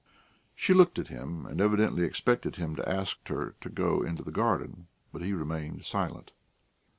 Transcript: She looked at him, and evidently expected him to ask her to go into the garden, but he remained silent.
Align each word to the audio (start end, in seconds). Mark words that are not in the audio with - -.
She 0.55 0.73
looked 0.73 0.97
at 0.97 1.09
him, 1.09 1.45
and 1.45 1.61
evidently 1.61 2.01
expected 2.05 2.55
him 2.55 2.75
to 2.75 2.89
ask 2.89 3.27
her 3.27 3.53
to 3.61 3.69
go 3.69 4.01
into 4.01 4.23
the 4.23 4.31
garden, 4.31 4.87
but 5.13 5.21
he 5.21 5.31
remained 5.31 5.85
silent. 5.85 6.31